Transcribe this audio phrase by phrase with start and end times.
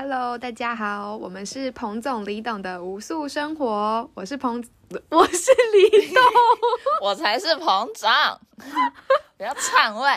[0.00, 4.64] Hello，大家好，我们是彭总李董的无素生活，我是彭，
[5.10, 6.22] 我是李董，
[7.02, 8.40] 我才是膨胀，
[9.36, 10.08] 不要篡位。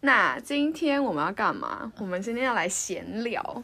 [0.00, 1.92] 那今天我们要干嘛？
[2.00, 3.62] 我们今天要来闲聊，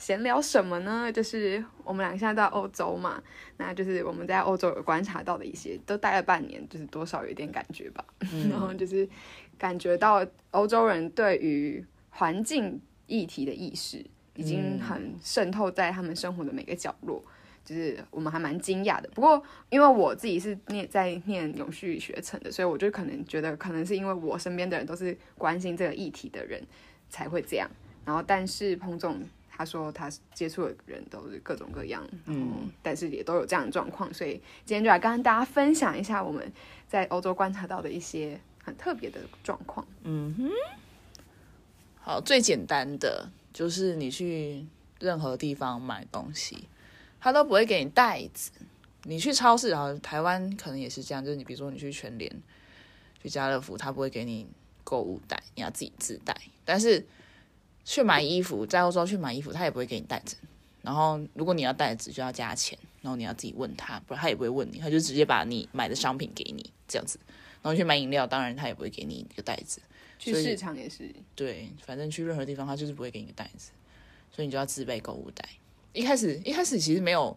[0.00, 1.12] 闲聊什么呢？
[1.12, 3.22] 就是我们俩现在在欧洲嘛，
[3.58, 8.02] 那就是我们在欧洲有观察到的一些，都待了半年，就是多少有点感觉吧。
[8.50, 9.06] 然后就是
[9.58, 14.02] 感觉到欧洲人对于环境议题的意识，
[14.36, 17.22] 已经很渗透在他们生活的每个角落。
[17.62, 26.60] 就是我们还蛮惊讶的，不过因为我自己是念在念永续学程的，所以我就可能觉得，可能是因为我身边的人都是关心这个议题的人
[27.10, 27.70] 才会这样。
[28.02, 29.20] 然后，但是彭总
[29.60, 36.50] 他说他接触的人都是各种各样，嗯，但是也都有这样的状况，所以今天就来跟大家分享一下我们
[36.88, 39.86] 在欧洲观察到的一些很特别的状况。
[40.04, 40.50] 嗯哼，
[42.00, 44.64] 好，最简单的就是你去
[44.98, 46.66] 任何地方买东西。
[47.20, 48.50] 他都不会给你袋子，
[49.02, 52.34] 你去超市，然后台湾可能也是这样，就是你比如说你去全联、
[53.22, 54.48] 去家乐福，他不会给你
[54.84, 56.34] 购物袋，你要自己自带。
[56.64, 57.06] 但是
[57.90, 60.36] 去买衣服，在欧洲去买衣服，他也不会给你袋子。
[60.80, 67.18] 然后如果你要袋子，就要加钱，然后你要自己问他，不然他也不会问你，他就直接把你买的商品给你这样子。
[67.60, 69.80] 然后去买饮料，当然他也不会给你一个袋子。
[70.20, 71.12] 去市场也是。
[71.34, 73.72] 对，反正去任何地方，他就是不会给你个袋子，
[74.32, 75.44] 所以你就要自备购物袋。
[75.92, 77.36] 一开始一开始其实没有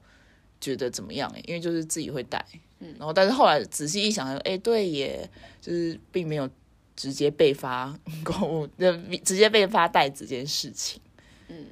[0.61, 2.45] 觉得怎么样哎，因为就是自己会带，
[2.77, 5.27] 嗯，然后但是后来仔细一想，哎，对耶，
[5.59, 6.47] 就是并没有
[6.95, 8.91] 直接被发 购物，就
[9.23, 11.01] 直接被发袋子这件事情，
[11.47, 11.65] 嗯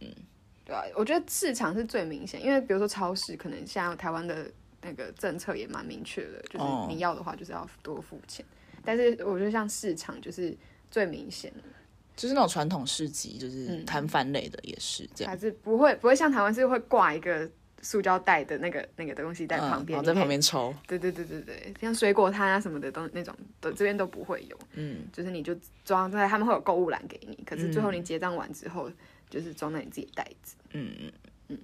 [0.00, 0.08] 嗯，
[0.64, 4.50] 对啊，我觉得市场是最明显，因为比如说超市，可能像台湾的
[4.82, 8.44] 那个政策也蛮明确的，就是你要的话就是要多付钱，
[8.84, 10.56] 但是我觉得像市场就是
[10.90, 11.62] 最明显的。
[12.16, 17.50] 就是那种传统市集，就是摊贩类的也是这样，还是不会不会像台湾是会挂一个
[17.84, 20.74] 塑胶袋的那个那个东西在旁边，在旁边抽。
[20.88, 28.90] 对对对对对，像水果摊啊什么的都那种的这边都不会有，嗯，就是你就装在他们会有购物篮给你，可是最后你结账完之后
[29.30, 31.12] 就是装在你自己袋子，嗯嗯
[31.48, 31.58] 嗯。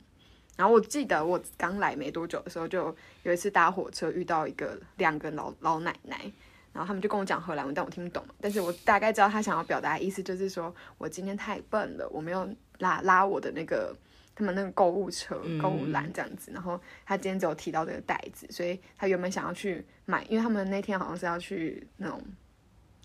[0.56, 2.94] 然后我记得我刚来没多久的时候，就
[3.25, 6.30] 有一次搭火车遇到一个两个老老奶奶。
[6.72, 8.34] 然后他们就跟我讲荷兰文，但我听不懂嘛。
[8.41, 12.48] 但是我大概知道他想要表达的意思，就是说我今天太笨了，我没有
[12.78, 13.92] 拉拉我的那个
[14.41, 16.51] 他们那个购物车、购物篮这样子。
[16.51, 22.19] 然后他今天只有提到这个袋子，所以他原本想要去买，因为他们那天好像是要去那种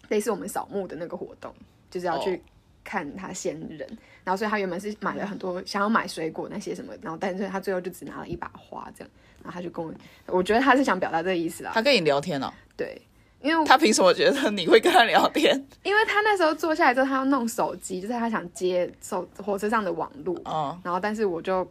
[0.08, 1.54] 类似我们扫墓的那个活动，
[1.92, 2.42] 就是要去
[2.86, 3.80] 看他先人。
[4.24, 9.12] 然后所以他原本是买了很多，想要买水果那些什么，然后但是他最后就只拿了一把花这样。
[9.44, 9.94] 然后他就跟我，
[10.28, 11.72] 我觉得他是想表达这个意思啦。
[11.74, 13.00] 他跟你聊天哦，对。
[13.46, 15.56] 因为他凭什么觉得你会跟他聊天？
[15.84, 20.36] 因为他那时候坐下来之后，他要弄手机，就是他想接手火车上的网络。
[20.46, 20.78] 哦。
[20.84, 21.70] 然后，但是我就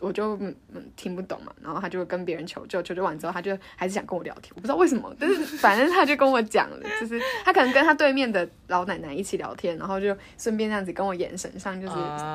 [0.00, 0.54] 我就嗯
[0.96, 11.94] 听不懂嘛，然后他就跟别人求救，求救完之后，他就还是想跟我聊天，我不知道为什么，但是反正他就跟我讲了，就是他可能跟他对面的老奶奶一起聊天，然后就顺便这样子跟我眼神上就是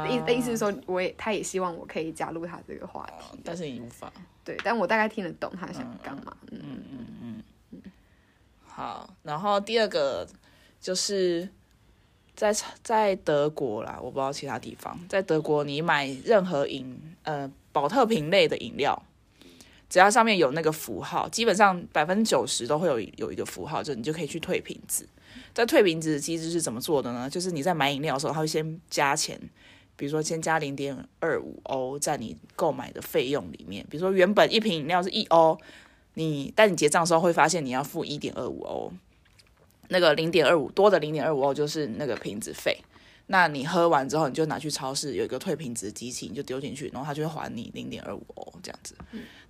[0.09, 4.11] 意意思是说，我也他也希望我可以加入他这个话题，但是你无法。
[4.45, 6.33] 对，但我大概听得懂他想干嘛。
[6.51, 7.43] 嗯嗯嗯。
[8.79, 10.25] 好，然后第二个
[10.79, 11.49] 就是
[12.33, 14.97] 在在德国啦，我不知道其他地方。
[15.09, 19.03] 在德国，你买任何饮呃保特瓶类的饮料，
[19.89, 25.05] 只要上面有那个符号，基本上百分之九十都会有有一个符号，就你就可以去退瓶子。
[25.53, 27.29] 在退瓶子的机制是怎么做的呢？
[27.29, 29.37] 就是你在买饮料的时候，他会先加钱，
[29.97, 33.85] 比如说先加零点二五欧在你购买的费用里面。
[33.89, 35.59] 比如说原本一瓶饮料是一欧。
[36.15, 38.91] 你但你结账的时候会发现你要付一点二五欧，
[39.89, 42.77] 那个零点二五多的零点二五欧就是那个瓶子费。
[43.27, 48.95] 那你喝完之后，你就拿去超市有一个退瓶子的机器，你就丢进去，然后他就会还你零点二五欧这样子。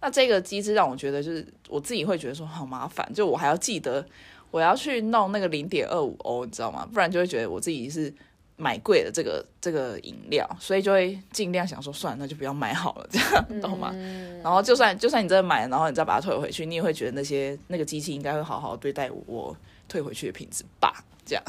[0.01, 4.05] 那这个机制让我觉得就是我自己会觉得说好麻烦，就我还要记得
[4.51, 6.87] 我要去弄那个零点二五欧，你知道吗？
[6.93, 8.13] 不然就会觉得我自己是。
[8.61, 13.95] 买贵的这个这个饮料，所以就会尽量想说，算了，那就不要买好了，这样懂吗？
[14.43, 19.55] 然后就算就算你真的买了，然后你再把它退回去，你也会觉得那些那个机器应该会好好对待我
[19.87, 21.01] 退回去的瓶子吧？
[21.25, 21.43] 这样。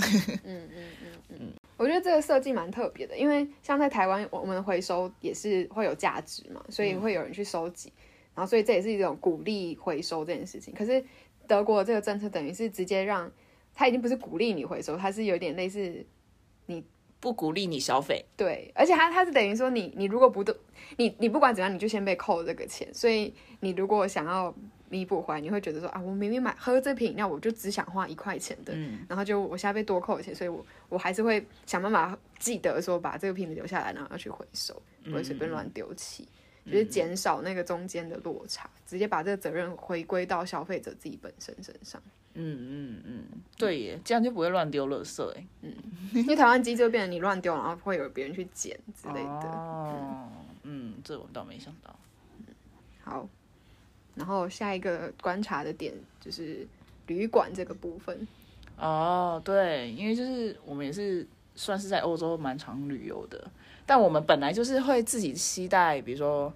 [0.45, 1.07] 嗯嗯嗯
[1.41, 7.93] 嗯，我觉得这个设计蛮特别的，因为像在台湾，我们回收也是会有价值嘛，所以会有人去收集，
[8.37, 10.73] 然后所以这也是一种鼓励回收这件事情。
[10.75, 11.05] 可是
[11.49, 13.29] 德国这个政策等于是直接让，
[13.75, 16.07] 它已经不是鼓励你回收，它是有点类似
[16.67, 16.85] 你。
[17.21, 18.25] 不鼓励你消费。
[18.37, 20.53] 对，而且他他是等于说你你如果不都
[20.97, 24.53] 你你不管怎样，你就先被扣这个钱，所以你如果想要。
[24.93, 28.77] 弥补回来，你会觉得说啊，我明明买喝这瓶饮料，我就只想花一块钱的，
[29.09, 34.75] 然后就我现在被多扣钱，所以我我还是会想办法记得说把这个瓶子留下来，然后要去回收，
[35.05, 36.27] 不会随便乱丢弃，
[36.67, 42.03] 就是减少那个中间的落差，直接把这个责任回归到消费者自己本身身上。
[42.35, 43.25] 嗯嗯嗯，
[43.59, 45.47] 对耶，这样就不会乱丢垃圾哎。
[45.63, 45.73] 嗯，
[46.13, 49.51] 因为台湾机就变成你乱丢，然后会有别人去捡之类的。
[49.51, 50.29] 哦，
[50.63, 51.95] 嗯，这我倒没想到。
[53.03, 53.29] 好。
[54.17, 56.67] 然后下一个观察的点就是
[57.07, 58.27] 旅馆这个部分。
[58.77, 63.51] 哦，对，因为就是我们也是算是在欧洲蛮常旅游的，
[63.91, 66.55] 但我们本来就是会自己携带，比如说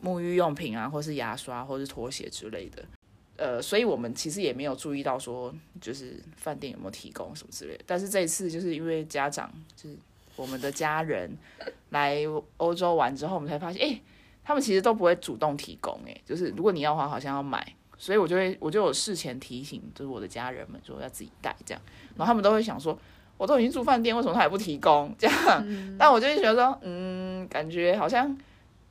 [0.00, 2.84] 沐浴用品啊，或是牙刷，或是拖鞋之类的。
[3.36, 7.82] 呃，所以我们其实也没有注意到说，就是饭店有没有提供什么之类的。
[7.84, 9.96] 但是这一次就是因为家长，就是
[10.36, 11.36] 我们的家人
[11.90, 12.22] 来
[12.58, 14.00] 欧洲玩之后，我们才发现，哎。
[14.44, 21.82] 他们其实都不会主动提供，诶，就是如果你要的话，好像要买，所以我就会我就有事前提醒，就是我的家人们说要自己带这样，
[22.16, 22.96] 然后他们都会想说，
[23.36, 25.66] 我都已经住饭店，为什么他也不提供这样？
[25.98, 28.36] 但我就会觉得说，嗯，感觉好像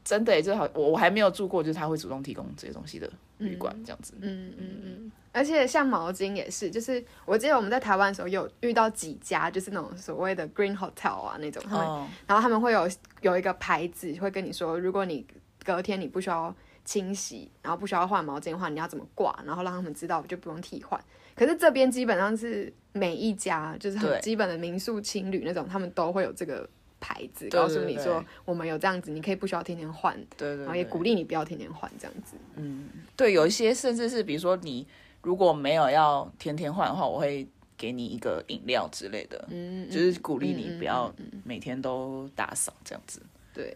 [0.04, 3.10] 真的，就好，我我还没有住过，就是他会主动提供这些东西的
[3.40, 4.14] 旅馆这样子。
[4.22, 5.12] 嗯嗯嗯。
[5.32, 11.62] 而且像毛巾也是，就是我记得我们在台湾的时候有遇到几家，就是那种所谓的 Green Hotel 啊那种，
[12.26, 12.90] 然后他们会有
[13.20, 15.28] 有一个牌子会跟你说，如果你
[15.66, 16.56] 隔天你不需要
[16.86, 19.38] 清洗，然后不需要换毛巾的话，你要怎么挂？
[19.46, 20.98] 然后让他们知道，就不用替换。
[21.36, 26.68] 可是这边基本上是每一家就是很基本的民宿情侣那种，他们都会有这个
[27.00, 30.16] 牌子，告诉你说我们有这样子，你可以不需要天天换。
[30.38, 30.60] 对对。
[30.60, 32.38] 然后也鼓励你不要天天换这样子。
[32.56, 34.88] 嗯，对，有一些甚至是比如说你
[35.22, 37.46] 如果没有要天天换的话，我会
[37.78, 41.14] 给你一个饮料之类的，嗯，就是鼓励你不要
[41.44, 43.22] 每天都打扫这样子。
[43.54, 43.76] 对。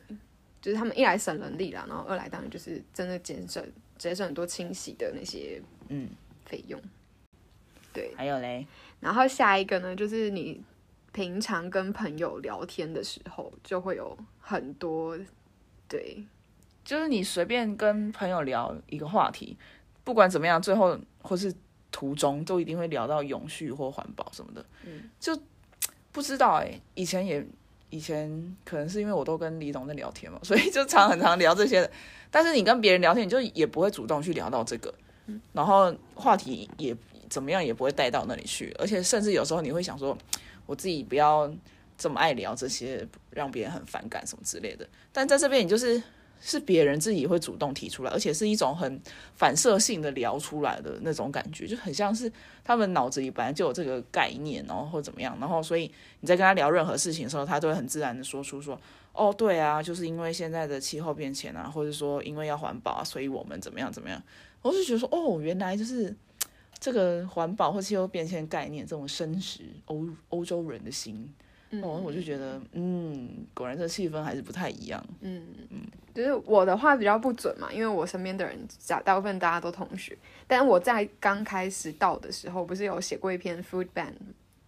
[0.61, 3.65] 就是他们一来省人力啦，然后二来当然就是真的节省
[3.97, 6.09] 节省很多清洗的那些嗯
[6.45, 6.77] 费用。
[7.93, 8.67] 对，还有嘞，
[8.99, 10.61] 然后下一个呢，就是你
[11.11, 15.17] 平常跟朋友聊天的时候，就会有很多
[15.87, 16.23] 对，
[16.83, 19.57] 就是你随便跟朋友聊一个话题，
[20.03, 21.53] 不管怎么样，最后或是
[21.91, 24.65] 途中都一定会聊到永续或环保什么的。
[24.85, 25.39] 嗯，就
[26.11, 27.45] 不知道哎，以前也。
[27.91, 31.89] 以前可能是因为我都跟李董在聊天嘛， 所以就常很常聊这些。
[32.29, 34.93] 但是你跟别人聊天，你就也不会主动去聊到这个，
[35.53, 36.95] 然后话题也
[37.29, 38.75] 怎么样也不会带到那里去。
[38.79, 40.17] 而且甚至有时候你会想说，
[40.65, 41.49] 我自己不要
[41.97, 44.87] 这么爱聊这些，让别人很反感什么之类的。
[45.13, 46.01] 但在这边，你就是。
[46.41, 48.97] 是别人自己会主动提出来，而且是一种很
[49.35, 52.31] 反射性的聊出来的那种感觉，就很像是
[52.63, 55.91] 他们脑子里本来就有这个概念，然后或怎么样，然后所以
[56.21, 58.79] 你在跟他聊任何事情的时候，他都会很自然的说出说，
[59.11, 64.23] 哦，对啊，就是因为现在的气候变迁啊，或者说因为要环保，所以我们怎么样怎么样，
[64.61, 66.15] 我就觉得说，哦，原来就是
[66.79, 71.27] 这个环保或气候变迁概念这种深植欧欧洲人的心。
[71.83, 75.05] 哦，我就觉得，嗯，果然这气氛还是不太一样。
[75.21, 75.81] 嗯嗯，
[76.15, 80.17] 就是我的话比较不准嘛，因为我身边的人大大部分大家都同学，
[80.47, 84.11] 但我在刚开始到的时候，不是有写过一篇 food ban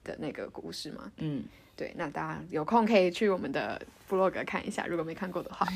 [0.03, 1.11] 的那个故事吗？
[1.17, 1.43] 嗯，
[1.75, 5.67] 对，那大家有空可以去我们的 blog 看一下，如果没看过的话，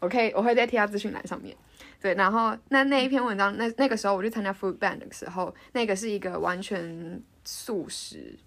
[0.00, 1.56] 我可以我会在贴到资讯栏上面。
[2.00, 8.38] 对，然后那那一篇文章，那那个时候我去参加 food ban 的时候，那个是一个完全素食。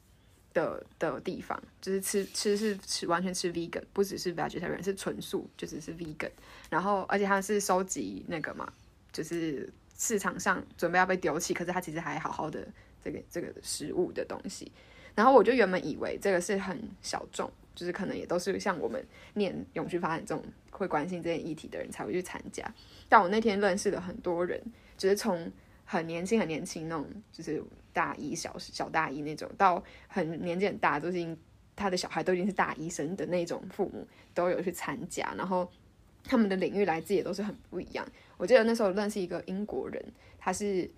[0.53, 6.29] 的的地方，就是吃吃是吃完全吃 vegan，不只是 vegetarian，是纯素，就只是 vegan。
[6.69, 8.71] 然后，而且它是收集那个嘛，
[9.11, 9.67] 就是
[9.97, 12.67] 市场上准备要被丢弃，可是它其实还好好的
[13.03, 14.71] 这个这个食物的东西。
[15.15, 22.63] 然后我就原本以为这个是很小众，就是可能也都是像我们念永续发展这种会关心这件议题的人才会去参加。
[23.07, 24.61] 但我那天认识了很多人，
[24.97, 25.51] 就是从
[25.85, 27.63] 很年轻很年轻那种，就是。
[27.95, 31.37] 大一小小大一那种，到很年纪很大，都是因
[31.75, 35.71] 他的小孩都已经是大医生的那种父母都有去参加，然后
[36.23, 38.03] 他们的领域来自也都是很不一样。
[38.35, 40.03] 我记得那时候认识一个英国人，
[40.39, 40.89] 他是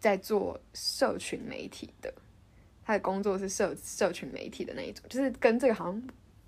[0.00, 2.10] 在做社群媒体的，
[2.84, 6.02] 他的工作是社社群媒体的那一种，就是跟这个好像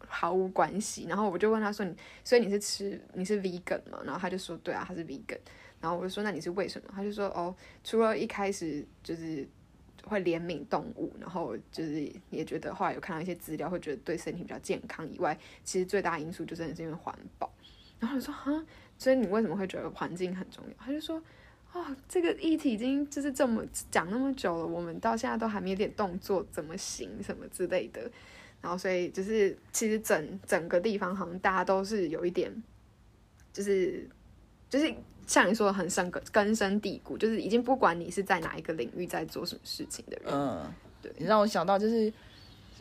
[0.06, 1.06] 毫无关系。
[1.08, 5.38] 然后我就问他说：“你所以你是吃你是 vegan 吗？”然后他就说：“对啊，他是 vegan。”
[5.80, 9.46] 然后我就说：“那你是为什么？”他就说：“哦，除了一开始就是。”
[10.06, 17.50] 会怜悯动物，然后就是也觉得后来有看到一些资料，会觉得对身体比较健康以外，其实最大因素就真的是因为环保。
[17.98, 18.66] 然后我说哈，
[18.98, 20.74] 所以你为什么会觉得环境很重要？
[20.78, 21.18] 他就说
[21.74, 28.00] 啊，这个议题已经就是这么讲那么久了，我们到现在都还没有点动作，怎么行什么之类的。
[28.62, 32.62] 然后所以就是其实整整个地方好像大家都是有一点，
[33.52, 34.08] 就是
[34.70, 34.94] 就是
[35.26, 40.32] 像你说的很深根根深蒂固，就是已经不管你是在哪一个领域在做什么事情的人。
[40.32, 42.10] 嗯，对，你让我想到就是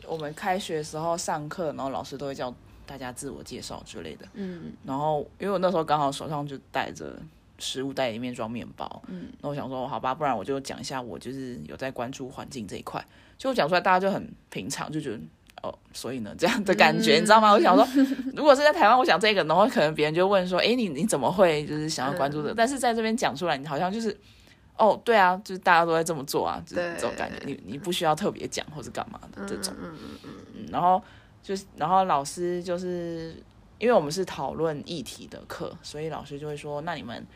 [0.06, 2.54] 我们开学的时候上课，然后老师都会叫
[2.86, 4.24] 大家自我介绍之类的。
[4.34, 7.18] 嗯，然后因为我那时候刚好手上就带着。
[7.58, 13.04] 食物袋里面装面包，嗯，那我想说，好吧，不然我就讲一下，我就是有在关注环境这一块。
[13.36, 15.18] 就讲出来，大家就很平常，就觉得
[15.62, 17.52] 哦，所以呢，这样的感觉，你知道吗？
[17.52, 17.86] 我想说，
[18.34, 22.54] 如果是在台湾，我讲这个，然后可能别人就问说，哎，你你怎么会就是想要关注的？
[22.54, 24.16] 但是在这边讲出来，你好像就是，
[24.76, 31.02] 哦，对啊，就是大家都在这么做啊，就是这种感觉，你你不需要特别讲或者干嘛的这种，嗯嗯嗯嗯，然后
[31.42, 33.34] 就是，然后老师就是
[33.78, 37.26] 因为我们是讨论议题的课，所以老师就会说，那你们。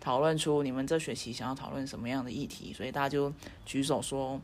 [0.00, 3.32] 讨论出你们这学期想要讨论什么样的议题，所以大家就
[3.66, 4.40] 举手说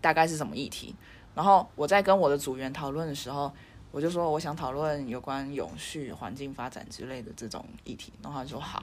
[0.00, 0.94] 大概是什么议题。
[1.34, 3.52] 然后我在跟我的组员讨论的时候，
[3.90, 8.14] 我就说我想讨论有关永续、环境发展之类的这种议题。
[8.22, 8.82] 然后他说好。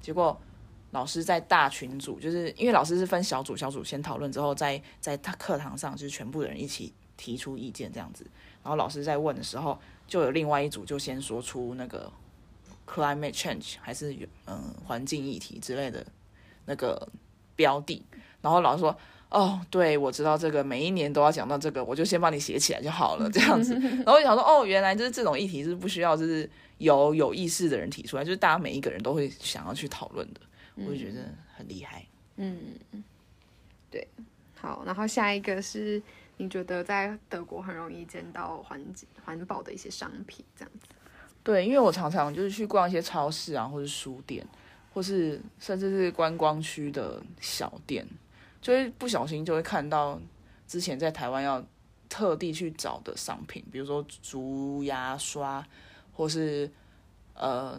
[0.00, 0.40] 结果
[0.92, 8.24] 老师在大群组，就是因为老师是分小组，小组先讨论之后，在在课堂上就是全部的人一起提出意见这样子。
[8.62, 9.76] 然后老师在问的时候，
[10.10, 12.12] 就有另外一组就先说出那个。
[12.92, 14.12] Climate change 还是
[14.48, 16.04] 嗯环境议题之类的
[16.64, 17.08] 那个
[17.54, 18.04] 标的，
[18.40, 18.96] 然后老师说
[19.28, 23.74] 哦，对我知道这个每一年都要讲到这个，我就先帮你写起来就好了 这样子。
[23.74, 30.40] 然后我想说哦，原来就是这种议题是不需要就是有有意识的人提出来，就是大家每一个人都会想要去讨论的，
[30.74, 32.04] 我就觉得很厉害。
[32.38, 32.74] 嗯，
[33.88, 34.04] 对，
[34.56, 36.02] 好，然后下一个是
[36.40, 40.88] 你觉得在德国很容易见到环境环保的一些商品这样子。
[41.42, 44.42] 对，因为我常常就是去逛一些超市啊，或者书店，
[44.94, 48.06] 或是甚至是观光区的小店，
[48.62, 50.18] 就会不小心就会看到
[50.66, 51.62] 之前在台湾要
[52.08, 55.62] 特地去找的商品，比如说竹牙刷，
[56.10, 56.70] 或是
[57.34, 57.78] 呃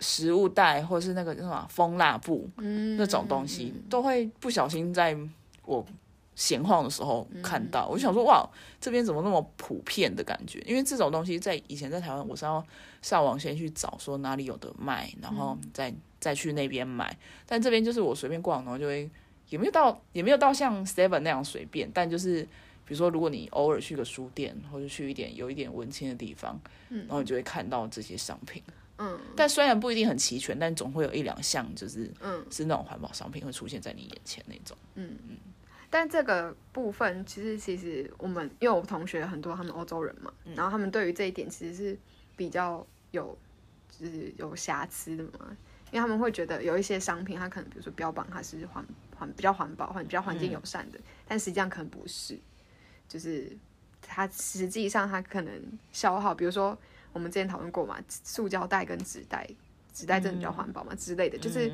[0.00, 5.16] 食物袋，或是那个什么蜂蜡布，嗯那种东西，都会不小心在
[5.64, 5.86] 我。
[6.42, 8.44] 闲晃的时候看到，我就想说，哇，
[8.80, 10.58] 这边怎么那么普遍的感觉？
[10.66, 12.64] 因为这种东西在以前在台湾，我是要
[13.00, 17.16] 上网先去找，说哪里有的卖，然后再再去那边买。
[17.46, 19.08] 但这边就是我随便逛，然后就会
[19.50, 22.42] 也没有到也没有到像 Seven 那样随便，但就是
[22.84, 28.60] 比如说，如果你偶尔去个书店，或者去一点有一点文青的地方，然后你就会看到这些商品。
[28.98, 34.76] 嗯，但虽然不一定很齐全，但总会有一两项就是嗯是那种环保商品会出现在你眼前那种。
[34.96, 35.36] 嗯嗯。
[35.94, 41.98] 但这个部分其实，其实我们因为我同学很多，他们欧洲人嘛，然后他们对于这一点其实是
[42.34, 43.36] 比较有，
[43.90, 45.54] 就是有瑕疵的嘛，
[45.90, 48.82] 因为他们会觉得有一些商品，它可能比如说标榜它是环
[49.18, 52.38] 环比较环保、环比较环境友善的，但实际上可能不是，
[53.06, 53.54] 就是
[54.00, 55.52] 它实际上它可能
[55.92, 56.78] 消耗，比如说
[57.12, 59.46] 我们之前讨论过嘛，塑胶袋跟纸袋。
[59.92, 61.70] 纸袋真的比较环保嘛之类的，就是，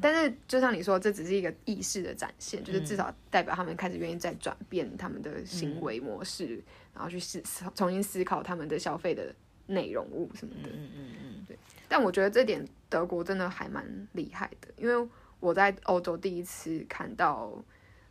[0.00, 6.62] 但是就像你说，这只是一个意识的展现，就是至少代表他们开始愿意在转变他们的行为模式，
[6.94, 7.42] 然后去思
[7.74, 9.34] 重新思考他们的消费的
[9.66, 10.68] 内容物什么的。
[10.68, 11.58] 嗯嗯嗯，对。
[11.88, 15.08] 但我觉得这点德国真的还蛮厉害的，因为
[15.40, 17.52] 我在欧洲第一次看到，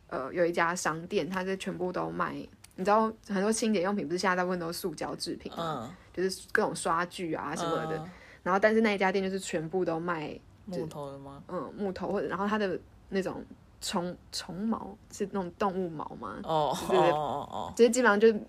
[0.08, 2.34] 呃，有一家商店，它是全部都卖，
[2.74, 8.08] 你知道很多清洁用品不是现在大部分都是塑胶制品嘛，就是各种刷具啊什么的。
[8.42, 11.42] 然后，但是那一家店就是全部都卖木头的吗？
[11.48, 13.44] 嗯，木头或者然后它的那种
[13.80, 16.40] 虫虫毛是那种动物毛吗？
[16.44, 18.40] 哦哦哦哦，其实基本上就是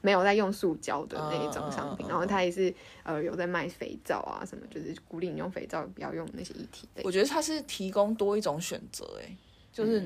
[0.00, 2.06] 没有在用塑胶的那一种商品。
[2.08, 6.88] 然后它也是呃有在卖肥皂啊什么，就是鼓励你用肥皂，不要用那些液体。
[7.02, 9.36] 我觉得它是提供多一种选择，哎，
[9.72, 10.02] 就是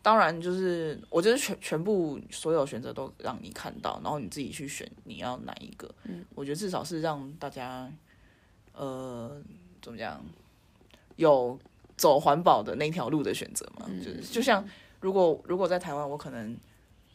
[0.00, 5.92] 当然就是我觉得全全部所有选择都让你看到，然后你自己去选你要哪一个。
[6.04, 7.90] 嗯，我觉得至少是让大家。
[8.74, 9.40] 呃，
[9.80, 10.22] 怎么讲？
[11.16, 11.58] 有
[11.96, 13.86] 走环保的那条路的选择嘛？
[13.98, 14.64] 就是就像
[15.00, 16.56] 如果如果在台湾，我可能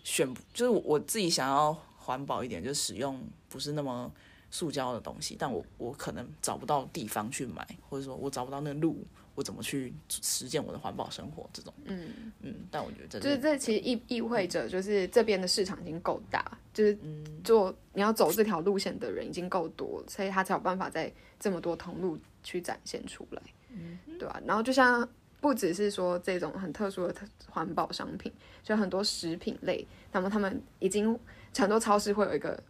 [0.03, 4.09] 选就是我自己想要环保一点，就使用不是那么
[4.49, 9.05] 塑胶的东西，但我我可能找不到地方去买，或者说我找不到那个路。
[9.39, 11.50] 我怎么去实践我的环保生活？
[11.53, 16.98] 这种，嗯嗯，但我觉得就是这其实意意味着，就是这边的市场已经够大，就是
[17.41, 24.41] 做你要走这条路线的人已经够多，所以他才有办法在这么多通路去展现出来，嗯，对吧？
[24.46, 25.08] 然后就像
[25.39, 27.15] 不只是说这种很特殊的
[27.48, 28.29] 环保商品，
[28.62, 31.17] 就很多食品类，那么他们已经
[31.58, 32.62] 很多超市会有一个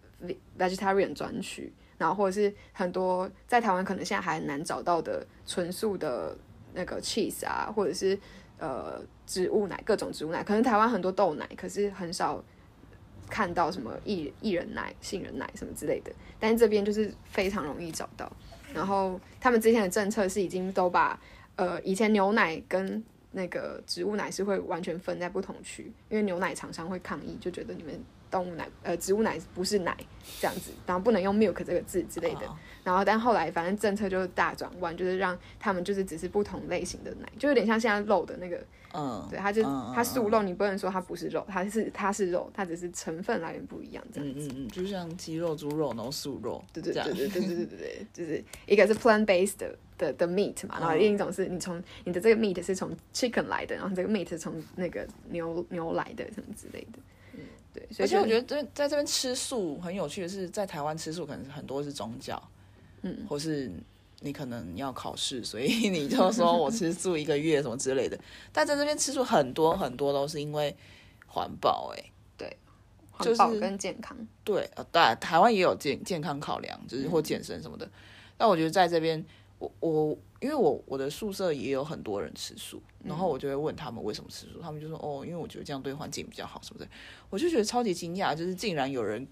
[0.55, 6.37] vegetarian 专区，然后或者是很多在台湾可能现在还很难找到的纯素的。
[6.73, 8.17] 那个 cheese 啊，或者是
[8.57, 12.43] 呃植物奶，各种植物奶，可能台湾很多豆奶，可是很少
[13.29, 18.31] 看到什么薏薏仁奶、杏仁奶什么之类的，但是这边就是非常容易找到。
[18.73, 21.19] 然后他们之前的政策是已经都把
[21.55, 27.99] 呃以前牛奶跟那个植物奶是会完全分在不同区，因为牛奶厂商会抗议，就觉得你们
[28.31, 29.95] 动物奶呃植物奶不是奶
[30.39, 32.41] 这样子，然后不能用 milk 这个字之类的。
[32.81, 38.57] 然后，但后来反正政策就是大转弯，就是让他们就是只是不同类型的奶，就有点像现在肉的那个，
[38.93, 39.61] 嗯，对，它就
[39.93, 49.57] 它素肉，你不能说它不是肉，它是它是肉，它只是成分来源不一样这样子，嗯嗯嗯，就像鸡肉、猪肉，然后素肉，对对对对对对对对对，就是一个是 plant based
[49.97, 56.99] 的的 meat 嘛，然后另一种是你从你的这个 meat 是从 chicken 来的，然后这个 meat 从那个牛牛来的什么之类的，
[57.73, 62.41] 嗯，对，而且我觉得在在这边吃素很有趣的是，在台湾吃素可能很多是宗教。
[63.01, 63.71] 嗯，或是
[64.19, 68.19] 你可能要考试，所以 你就说我吃素一个月什么之类的。
[68.51, 70.75] 但在这边吃素很多很多都是因为
[71.25, 72.03] 环保，哎，
[72.37, 72.57] 对，
[73.09, 77.89] 环保跟健康，对，呃，当然台湾也有健健康考量，就是或健身什么的。
[78.37, 79.25] 但我觉得在这边，
[79.59, 86.89] 我我因为我我的宿舍也有很多人吃素，然后我就会问他们为什么吃素，他们就说哦，因为我觉得这样对环境比较好，什么的。
[87.29, 89.27] 我就觉得超级惊讶，就是竟然有人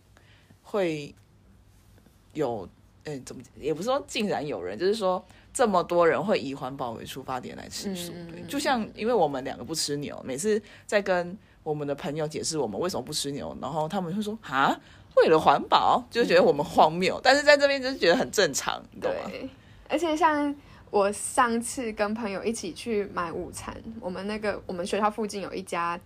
[0.62, 1.15] 会
[2.34, 2.69] 有。
[3.10, 14.77] 嗯，怎么也不是说竟然有人，就是说这么多人会以环保为出发点来吃素，对，就像因为我们两个不吃牛，每次在跟我们的朋友解释我们为什么不吃牛，然后他们会说啊，
[15.15, 19.50] 为了环保，就觉得我们荒谬，但是在这边就是觉得很正常，对。
[19.89, 20.53] 而且像
[20.89, 26.00] 我上次跟朋友一起去买午餐，我们那个我们学校附近有一家。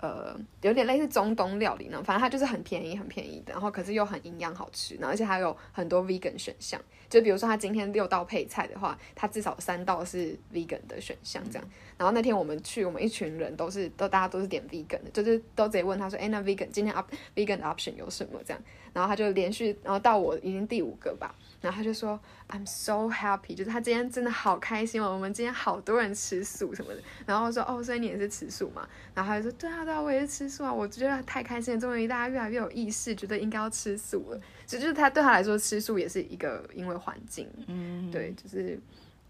[0.00, 11.66] 呃，有点类似中东料理呢，反正它就是很便宜，很便宜的，然后可是又很营养好吃，然后而且还有很多 vegan 选项，就比如说他今天六道配菜的话，他至少三道是 vegan 的选项这样。
[11.96, 18.62] 然后那天我们去，我们一群人都是都大家都是点 vegan 的，就是都直接问他说，哎，那 vegan 今天 up vegan 的 option 有什么这样？
[18.92, 21.34] 然后他就连续，然后到我已经第五个吧。
[21.64, 27.00] 然后他就说，I'm so happy，就是他今天真的好开心哦，我们今天好多人吃素什么的。
[27.24, 28.86] 然后我说，哦，所以你也是吃素嘛？
[29.14, 30.70] 然后他就说，对啊，对啊，我也是吃素啊。
[30.70, 34.38] 我觉得太开心了，终于大家越来越有意识，觉得应该要吃素了。
[34.66, 38.78] 所以就是他对他来说，吃素也是一个因为环境，嗯，对，就是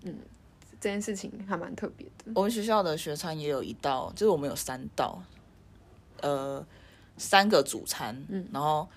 [0.02, 0.18] 嗯，
[0.80, 2.32] 这件事情还蛮特别的。
[2.34, 5.22] 我们学校的学餐也有一道，就是我们有三道，
[6.20, 6.66] 呃，
[7.16, 8.88] 三个主餐，嗯，然后。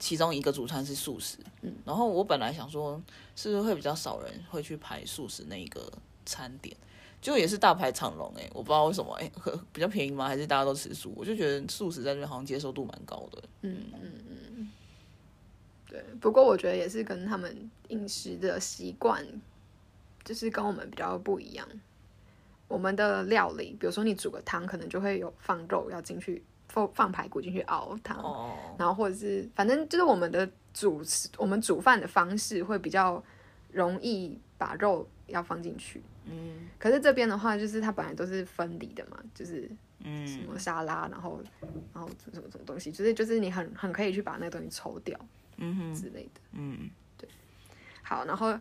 [0.00, 3.00] 其中一个主餐是素食，嗯，然后我本来想说，
[3.36, 5.92] 是不是会比较少人会去排素食那一个
[6.24, 6.74] 餐点，
[7.20, 9.30] 就也是大排长龙，哎，我不知道为什么，哎，
[9.72, 10.26] 比较便宜吗？
[10.26, 11.12] 还是大家都吃素？
[11.14, 14.12] 我就觉得素食在这边好像接受度蛮高的，嗯嗯
[14.56, 14.70] 嗯，
[15.86, 16.02] 对。
[16.18, 19.24] 不过我觉得也是跟他们饮食的习惯，
[20.24, 21.68] 就是跟我们比较不一样。
[22.68, 26.42] 我们的料理，比如说你煮个汤，可能就会有放肉要进去。
[26.70, 28.16] 放放排骨进去熬汤，
[28.78, 31.02] 然后或者是反正就是我们的煮
[31.36, 33.22] 我们煮饭的方式会比较
[33.72, 36.00] 容易把肉要放进去。
[36.24, 39.68] 嗯，可是这边的话，就是它本来都是分离的嘛，就是
[40.04, 41.42] 嗯什么沙拉，然后
[41.92, 45.18] 然后什么什么东西，就是就是你很很可以去把那个东西抽掉，
[45.56, 46.40] 嗯哼之类的。
[46.52, 47.28] 嗯，对。
[48.02, 48.58] 好，然后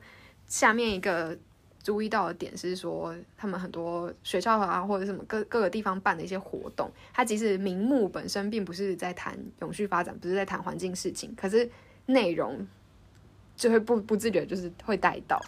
[0.47, 1.37] 下面一个。
[1.81, 11.69] 注意到的点是说，他们很多学校啊，或者什么各各个地方办的一些活动，它其实名目本身并不是在谈永续发展，不是在谈环境事情，可是
[12.05, 12.67] 内容
[13.55, 15.41] 就会不不自觉就是会带到，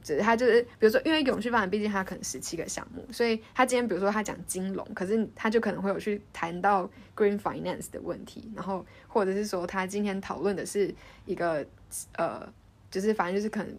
[0.00, 10.94] 只是他就是比如说，因为永续发展毕竟它可能十七个项目，所以他今天比如说他讲金融，可是他就可能会有去谈到 green finance 的问题，然后或者是说他今天讨论的是
[11.26, 11.66] 一个
[12.16, 12.46] 呃，
[12.90, 13.76] 就是反正就是可能。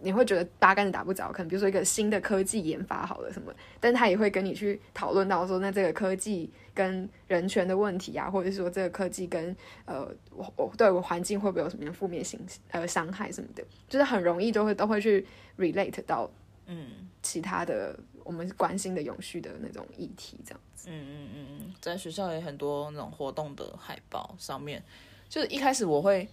[0.00, 12.38] 你会觉得八竿子打不着，可能比如说一个新的科技研发好了什么，但他也会跟你去讨论到说，那这个科技跟人权的问题啊，或者是说这个科技跟呃我我对我环境会不会有什么样负面性
[12.70, 15.26] 呃伤害什么的，就是很容易就会都会去
[15.56, 16.30] relate 到
[16.66, 20.88] 嗯其他的我们关心的永续的那种议题这样子。
[20.90, 24.82] 嗯嗯嗯嗯，在学校也很多那种活动的海报上面，
[25.30, 26.28] 就是一开始我会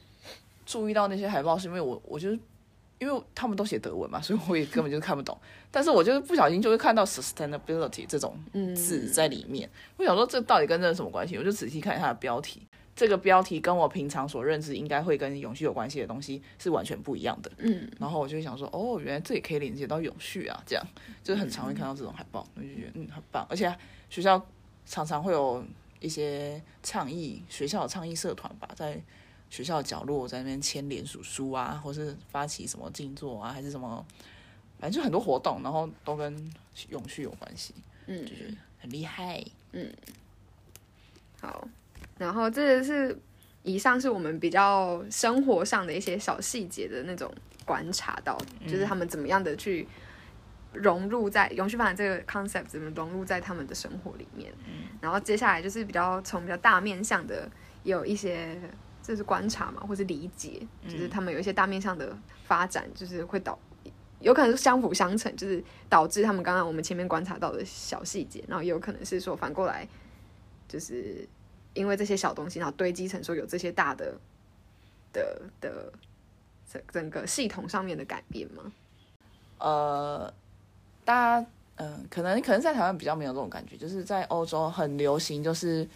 [0.66, 2.38] 注意到那些海报，是因为我我就是。
[3.02, 5.36] 因为他们都写德文嘛，所以我也根本就看不懂。
[5.72, 8.38] 但是我就是不小心就会看到 sustainability 这种
[8.76, 9.68] 字在里面。
[9.98, 11.36] 我想说，这到底跟这什么关系？
[11.36, 12.62] 我就仔细看它的标题，
[12.96, 17.52] 这个标题跟我平常所认知应该会跟永续有关系的东西是完全不一样的。
[17.58, 20.86] 嗯，然后我就想说，哦，原来这也可以连接到永续啊，这样
[21.24, 23.44] 就是很常会看到这种海报，我就觉得嗯很棒。
[23.50, 23.76] 而且
[24.12, 24.40] 学校
[24.86, 25.66] 常常会有
[26.00, 29.02] 一些倡议，学校的倡议社团吧，在。
[29.52, 34.04] 学校角落在那边签联署书啊，或是发起什么静坐啊，还是什么，
[34.80, 36.52] 反正就很多活动，然后都跟
[36.90, 37.76] 永续有关系，
[38.08, 39.94] 嗯，就是很厉害，嗯。
[41.42, 41.68] 好，
[42.18, 43.20] 然后这个是
[43.64, 47.34] 以上是我们比较生活上的一些小细节的那种
[47.66, 48.38] 观察到，
[48.68, 49.88] 就是他们怎么样的去
[50.72, 54.54] 融入在永续发展这个 concept 怎么融入在他们的生活里面。
[55.02, 57.50] 然后接下来就是比较从比较大面向的，
[57.84, 58.56] 也有一些
[59.04, 63.58] 这是观察嘛，或是理解，就是他们有一些大面上的发展，就是会导
[64.20, 69.88] 有可能是相辅相成，就是导致他们刚刚我们前面观察到的小细节，然后也有可能是说反过来，
[70.68, 71.28] 就是
[71.74, 74.16] 因为这些小东西，然后堆积成说有这些大的
[75.12, 75.92] 的的
[76.72, 78.72] 整整个系统上面的改变吗？
[79.58, 80.34] 呃，
[81.04, 85.88] 大家嗯，可能可能在台湾比较没有这种感觉，就是在欧洲很流行，就是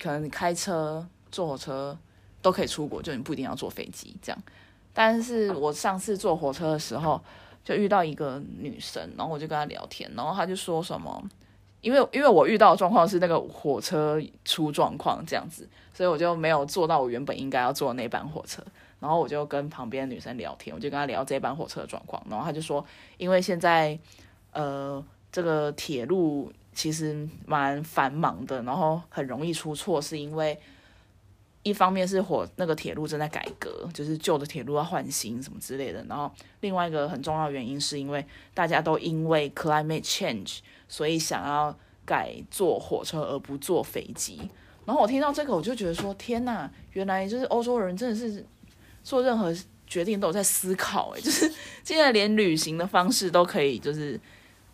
[0.00, 1.04] 可能你开车、
[1.36, 1.94] 坐火车
[2.40, 4.42] 都可以出国，就你不一定要坐飞机这样。
[4.94, 7.20] 但是我上次坐火车的时候，
[7.62, 11.22] 就遇到一个女生，然后我就跟她聊天，然后她就说什么，
[11.82, 18.62] 因为因为我遇到的状况是那个火车出状况这样子，所以我就没有坐到我原本应该要坐的那班火车，
[18.98, 22.82] 然后我就跟旁边的女生聊天，我就跟她聊这班火车的状况，然后她就说，
[23.18, 23.98] 因为现在
[24.52, 30.58] 呃这个铁路其实蛮繁忙的，然后很容易出错，是因为。
[31.66, 36.04] 一方面是火那个铁路正在改革，就是旧的铁路要换新什么之类的。
[36.08, 38.24] 然后另外一个很重要原因是因为
[38.54, 44.40] 大家都因为 climate change，所以想要改坐火车而不坐飞机。
[44.84, 48.46] 然后我听到这个，我就觉得说天呐，原来就是欧洲人真的是
[49.02, 49.52] 做任何
[49.88, 51.52] 决定都有在思考，诶，就是
[51.82, 54.20] 现在连旅行的方式都可以就是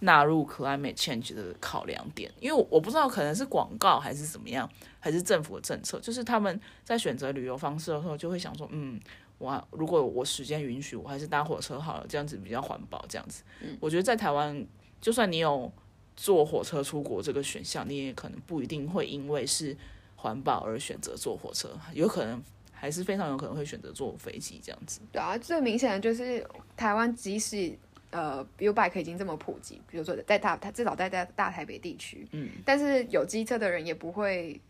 [0.02, 2.30] 纳入 climate change 的考量点。
[2.38, 4.70] 因为我不知道可能是广告还是怎么样。
[5.04, 9.00] 还是政府的政策，就是他们在选择旅游方式的时候，就会想说，嗯，
[9.38, 13.04] 我如果我时间允许，我还是搭火车好了，这样子比较环保。
[13.08, 13.42] 这样子，
[13.80, 14.64] 我觉得在台湾，
[15.00, 15.72] 就算你有
[16.16, 19.76] 坐火车出国这个选项，你也可能不一定会因为是
[20.14, 25.00] 环保而选择坐火车，有可能还是非常有可能会选择坐飞机这样子。
[25.10, 27.76] 对啊，最明显的就是台湾，即使
[28.12, 34.60] 呃，U bike 已经这么普及，比如说在大，它至少在在大台北地区，嗯，但是有机车的人也不会。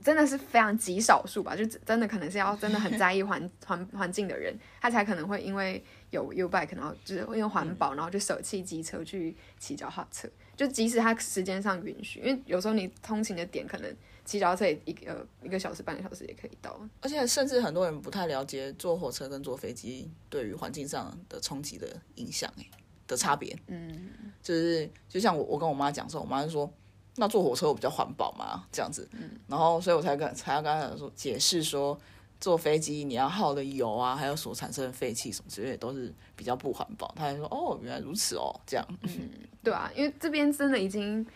[0.00, 10.28] 真的是非常极少数吧，就真的可能是要真的很在意环环环境的人，他才可能会因为有 U bike，然后就是因为环保，然后就舍弃机车去骑脚踏车。
[10.56, 13.92] 就即使他时间上允许，因为有时候你通勤的点可能
[14.24, 16.80] 骑脚踏车一个一个小时半个小时也可以到。
[17.00, 22.64] 而且甚至很多人不太了解坐火车跟坐飞机对于环境上的冲击的影响，哎
[23.08, 23.58] 的差别。
[23.66, 26.72] 嗯，就是就像我我跟我妈讲说，我妈就说。
[27.20, 31.98] 那坐火车我比较环保嘛，这样子，嗯然后所以我才跟才要跟他说解释说，
[32.38, 37.12] 坐飞机你要耗的油啊，还有所产生的废气什么之类都是比较不环保。
[37.16, 38.86] 他还说哦，原来如此哦，这样。
[39.02, 39.30] 嗯，
[39.64, 41.26] 对啊，因为这边真的已经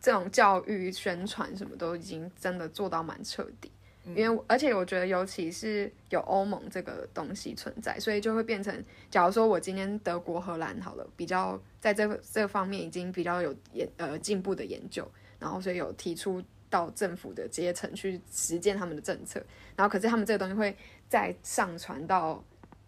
[0.00, 3.70] 这种教育宣传什么都已经真的做到蛮彻底。
[4.14, 19.44] 因为，而且我觉得，尤其是有欧盟这个东西存在，所以就会变成，假如说我今天德国、荷兰好了，比较在这这方面已经比较有研呃进步的研究，然后所以有提出到政府的阶层去实践他们的政策，
[19.76, 20.76] 然后可是他们这个东西会
[21.08, 22.42] 再上传到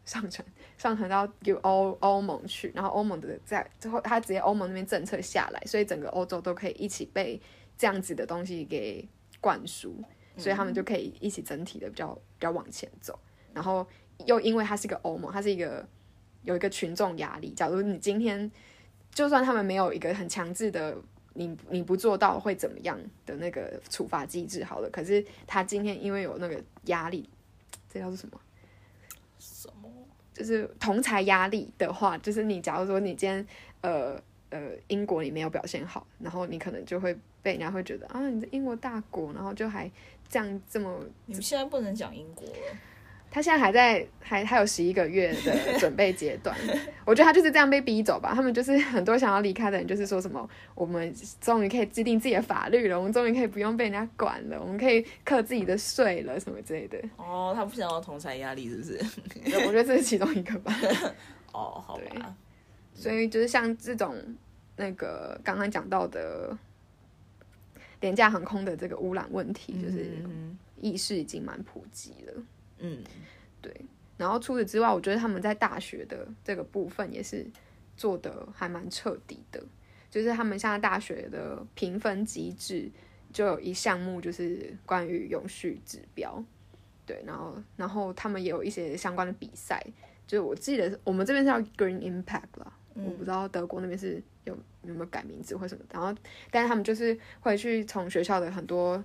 [0.05, 0.47] 上传
[0.79, 7.41] 上传到有欧欧盟去，然后欧盟的在之后，他直接欧盟那边政策下来，所以整个欧洲都可以一起被
[7.77, 9.09] 这样子的东西给
[9.41, 10.03] 灌输。
[10.37, 13.19] 所以他们就可以一起整体的比较比较往前走，
[13.53, 13.87] 然后
[14.27, 15.87] 又因为它是一个欧盟，它是一个
[16.43, 17.51] 有一个群众压力。
[17.51, 18.51] 假如你今天
[19.13, 20.97] 就算他们没有一个很强制的，
[21.35, 27.29] 你你不做到会怎么样的那个处罚机制，好了，可是他今天因为有那个压力，
[27.93, 28.41] 这叫做什么？
[29.39, 29.91] 什么？
[30.33, 33.47] 就是同才压力的话，就是你假如说你今天
[33.83, 39.91] 呃呃英国你没有表现好，然后你可能就会被人家会觉得啊，你在英国大国，然后就还。
[40.31, 42.77] 这样这么，你们现在不能讲英国了。
[43.33, 46.57] 他现在还在，还还有十一个月的准备阶段。
[47.07, 48.33] 我觉得他就是这样被逼走吧。
[48.35, 56.99] 他们就是很多想要离开的人，就是说什么，我们终于可以制定自己的法律了，我们终于可以不用被人家管了，我们可以克自己的税了，什么之类的。
[57.17, 58.99] 哦，他不想要同财压力，是不是？
[59.65, 60.75] 我觉得这是其中一个吧。
[61.55, 62.35] 哦，好吧。
[62.95, 64.17] 所以就是像这种
[64.75, 66.59] 那个刚刚讲到的。
[68.01, 70.11] 廉价航空的这个污染问题，就是
[70.81, 72.43] 意识已经蛮普及了。
[72.79, 73.03] 嗯，
[73.61, 73.75] 对。
[74.17, 77.47] 然后除此之外，我觉得他们在大学的这个部分也是
[77.97, 79.63] 做的还蛮彻底的。
[80.11, 82.91] 就是他们现在大学的评分机制
[83.33, 86.43] 就有一项目，就是关于永续指标。
[87.07, 89.85] 对，然后然后他们也有一些相关的比赛。
[90.27, 95.85] 就是我记得我们这边是叫 Green Impact 啦，我不知道德国那边是有有没有改名字或什么。
[95.93, 96.15] 然后，
[96.51, 99.03] 但是他们就是会去从学校的很多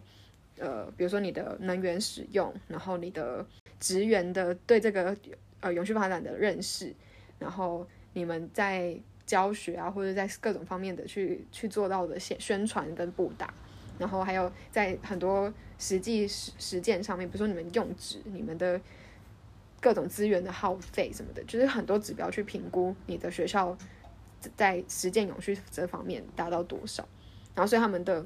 [0.58, 3.46] 呃，比如说你的能源使用，然后你的
[3.80, 5.16] 职员的对这个
[5.60, 6.94] 呃永续发展的认识，
[7.40, 13.54] 然后你们在教学啊，或者在各种方面的去去做到的宣宣传跟布达，
[14.00, 18.80] 然后还有在很多实际实实践上面，比如说你们用纸，你们的
[19.82, 23.78] 各种资源的耗费什么的，就是很多指标去评估你的学校
[24.56, 27.08] 在实践永续这方面达到多少。
[27.54, 28.26] 然后所以他们的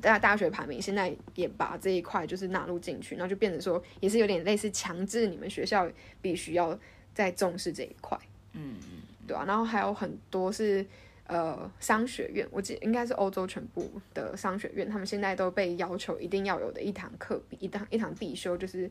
[0.00, 6.78] 大大学排名现在也把这一块就是纳入进去，然后就变成说也是有点类似强制你们学校必须要
[7.12, 8.18] 再重视这一块。
[8.52, 9.44] 嗯嗯，对啊。
[9.46, 10.86] 然后还有很多是
[11.26, 18.90] 呃商学院，我记应该是欧洲全部的商学院，他们现在都被要求一定要有的一堂课，一堂一堂必修就是。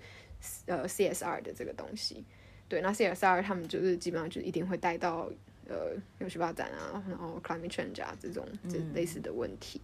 [0.65, 2.21] 呃，CSR 的这个东西，
[2.67, 5.31] 对，那 CSR 他们就是基本上就一定会带到
[5.67, 9.81] 呃，永续发展啊，然后 climate change 啊这种这类似的问题。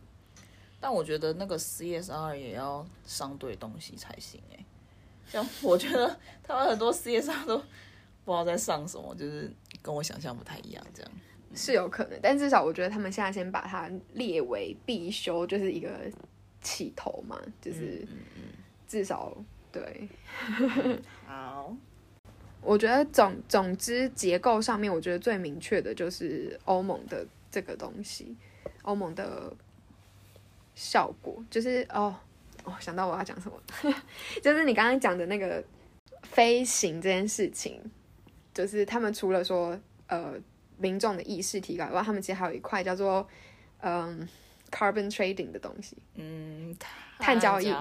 [0.80, 4.66] 但我觉得那个 CSR 也要上对东西才行哎，
[5.28, 11.12] 像我觉得他们很多 CSR 都不知道在上什么，就是跟我想象不太一样，这样
[11.54, 12.20] 是有可能。
[12.22, 15.90] 但至少我觉得他们现在先把它列为必修，就是一个
[16.62, 18.08] 起头嘛，就是
[18.88, 19.36] 至少。
[19.72, 20.10] 对，
[21.28, 21.76] 好，
[22.62, 28.36] 我觉得总总之结构上面，我觉得最明确的就是欧盟的这个东西，
[28.84, 29.54] 欧盟的
[30.76, 32.16] 效果就是哦，
[32.64, 33.94] 哦，想到我要讲什么，
[34.44, 35.64] 就是你刚刚讲的那个
[36.24, 37.82] 飞行这件事情，
[38.54, 40.34] 就是他们除了说呃
[40.78, 43.28] 民众的意识提高以外，他们其实还有一块叫做
[43.82, 44.28] 嗯。
[44.70, 46.76] Carbon trading 的东西，嗯，
[47.18, 47.74] 碳交易，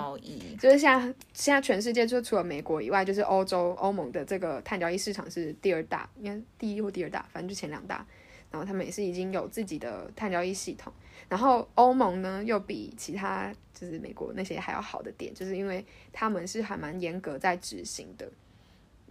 [0.57, 8.07] 就是现在现在全世界就除了美国以外，就是欧洲欧盟的这个碳交易市场是第二大，应该第一或第二大，反正就前两大。
[8.51, 10.90] 然后他们也是已经有自己的碳交易系统。
[11.29, 18.27] 然后欧盟呢，又比其他就是美国那些还要好的点，就是因为他们是还蛮严格在执行的。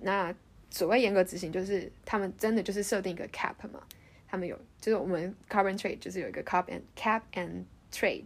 [0.02, 0.34] 那
[0.72, 3.80] 所谓严格执行，就是他们真的就是设定一个 cap 嘛。
[4.30, 8.26] 他们有，就是我们 carbon trade 就是有一个 cap and cap and trade，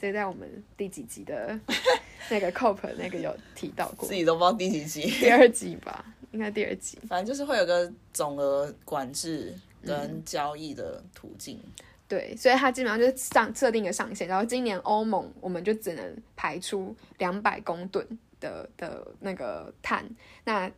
[0.00, 1.58] 这在我们第几集的
[2.30, 6.98] 那个 COP 那个有提到过，自己都不知道第几集，第二集吧，应该第二集。
[7.06, 11.60] 反正就是会有个总额管制跟交易的途径。
[12.08, 18.06] 对，所以它基本上就是上设定一个上限，然后今年欧盟我们就只能排出两百公吨
[18.40, 20.08] 的的那个碳，
[20.44, 20.70] 那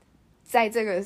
[0.43, 1.05] 在这个。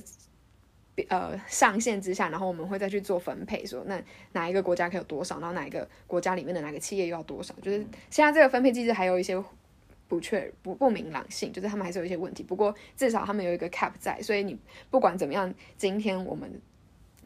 [1.08, 7.78] 呃，上限之下，然后我们会再去做分配，说那哪一个国家可以有多少，然后哪一个国家里面的哪个企业又要多少，就是
[8.10, 9.42] 现在这个分配机制还有一些
[10.08, 12.42] 不确不不明朗性，就是他们还是有一些问题。
[12.42, 14.58] 不过至少他们有一个 cap 在，所以你
[14.90, 16.60] 不管怎么样，今天我们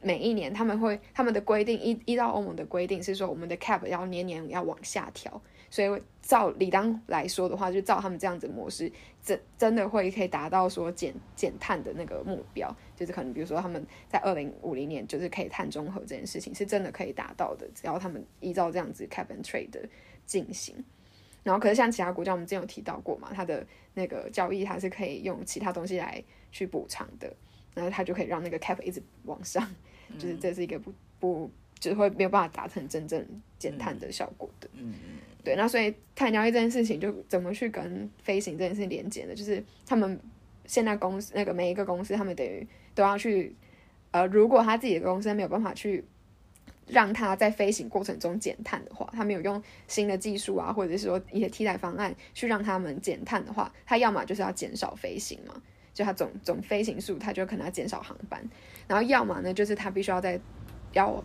[0.02, 5.40] 每一年他们会他们的规定依依照欧盟的规定是说，我们的 cap 要年年要往下调。
[5.72, 19.82] 所以照理当来说的话，就照他们这样子模式，真真的会可以达到说减减碳的那个目标，就是可能比如说他们在二零五零年就是可以碳中和这件事情是真的可以达到的，只要他们依照这样子 cap and trade 的
[20.26, 20.76] 进行。
[21.42, 27.35] 然后可是像其他国家，我们之前有提到过嘛，它的那个交易它是可以用其他东西来去补偿的，
[27.74, 29.66] 然后它就可以让那个 cap 一直往上，
[30.18, 31.50] 就是这是一个不不
[31.82, 33.26] 就会没有办法达成真正
[33.58, 34.70] 减碳的效果的。
[34.74, 34.94] 嗯。
[35.44, 39.34] 对，那所以碳交易这件事情就怎么去跟飞行这件事情连接呢？
[39.34, 40.16] 就是他们
[40.66, 42.64] 现在公司那个每一个公司，他们等于
[42.94, 43.52] 都要去，
[44.12, 46.04] 呃，如果他自己的公司没有办法去
[46.86, 55.60] 让他在飞行过程中减碳的话，他没有用新的技术啊，或者是说一些替代方案去让他们减碳的话，他要么就是要减少飞行嘛，
[55.92, 58.40] 就他总总飞行数，他就可能要减少航班，
[58.86, 60.38] 然后要么呢，就是他必须要在
[60.92, 61.24] 要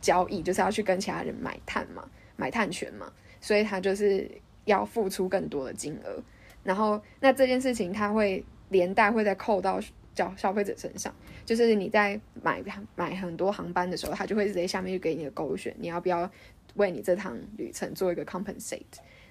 [0.00, 3.12] 交易，就是要去跟其他人买碳嘛，买碳权嘛。
[3.40, 4.28] 所以他就是
[4.64, 6.20] 要付出更多的金额，
[6.64, 9.80] 然后那这件事情他会连带会再扣到
[10.14, 12.60] 消消费者身上，就是你在买
[12.96, 16.28] 买很多航班的时候，他就会直接下面就给你的勾选，你要不要
[16.74, 18.80] 为你这趟旅程做一个 compensate？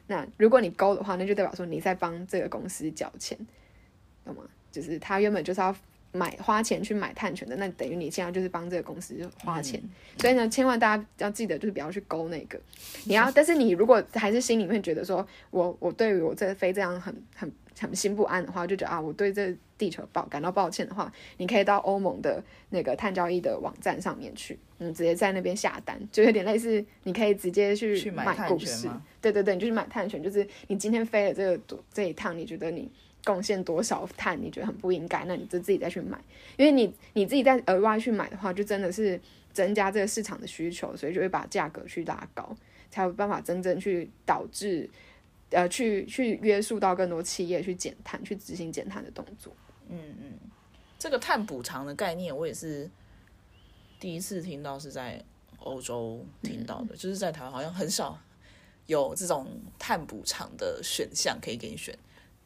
[0.08, 3.38] 那如果你勾的话，那就代表说你在帮这个公司缴钱，
[4.24, 4.44] 懂吗？
[4.72, 5.76] 就是他原本就是要。
[6.16, 9.82] 买花钱去买碳权的，那等于你现在就是帮这个公司花钱，
[10.18, 12.60] 所以呢，千万大家要记得，就是不要去勾那个。
[13.04, 28.90] 你要， 但是你如果还是心里面觉得说，我我对于我这飞这样很很很心不安的话，就觉得啊，我对这地球抱感到抱歉的话，你可以到欧盟的那个碳交易的网站上面去，嗯，直接在那边下单，就有点类似，你可以直接去买股市，
[29.22, 32.90] 对对对，你就去买碳权，就是你今天飞了这个这一趟，你觉得你。
[33.26, 36.18] 贡献多少碳你觉得很不应该，那你就自己再去买，
[36.56, 39.20] 因为你你自己再额外去买的话，就真的是
[39.52, 42.56] 增加这个市场的需求，所以就会把价格去拉高，
[42.90, 44.90] 才有办法真正去导致
[45.50, 49.52] 呃去去约束到更多企业去减碳，去执行减碳的动作。
[49.90, 50.34] 嗯嗯，
[50.98, 52.90] 这个碳补偿的概念，我也是
[54.00, 55.24] 第一次听到，是在
[55.60, 58.20] 欧洲听到的，就是在台湾好像很少
[58.86, 59.48] 有这种
[59.80, 61.98] 碳补偿的选项可以给你选，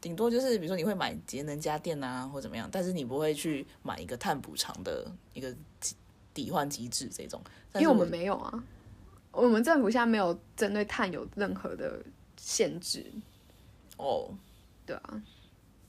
[0.01, 5.53] 顶多就是比如说你会买节能家电啊，或怎么样，但是你不会去买一个碳补偿的一个
[6.33, 7.41] 抵换机制这种，
[7.75, 8.63] 因为我们没有啊，
[9.31, 12.01] 我们政府现在没有针对碳有任何的
[12.37, 13.05] 限制。
[13.97, 14.33] 哦，
[14.85, 15.23] 对啊。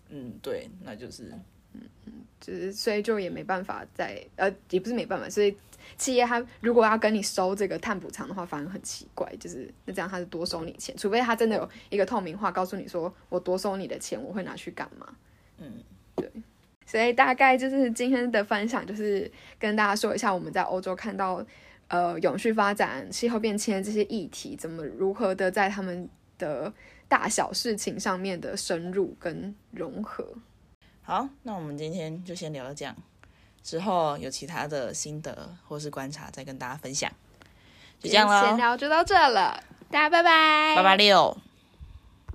[0.09, 1.33] 嗯，对，那就是，
[1.73, 5.57] 嗯嗯，就是所以就也没办法在呃，也不是没办法，所以
[5.97, 15.07] 企业他如果要跟你收这个碳补偿的话，反而很奇怪，就是那这样他是多收你钱，除非他真的有一个透明化，告诉你说我多收你的钱，我会拿去干嘛？
[15.59, 15.73] 嗯，
[16.17, 16.31] 对，
[16.87, 21.45] 所以大概就是今天的分享，就是跟大家说一下我们在欧洲看到
[21.89, 26.73] 呃永续发展、气候变迁这些议题，怎么如何的在他们的。
[27.11, 30.25] 大小事情上面的深入跟融合。
[31.11, 32.95] 好，那我们今天就先聊到这样，
[33.65, 37.11] 之后有其他的心得或是观察再跟大家分享。
[37.99, 41.37] 就这样了，闲聊就到这了，大家拜拜，拜拜六。